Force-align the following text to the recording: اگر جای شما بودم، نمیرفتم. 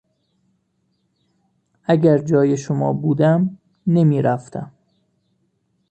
اگر 1.83 2.17
جای 2.17 2.57
شما 2.57 2.93
بودم، 2.93 3.57
نمیرفتم. 3.87 4.71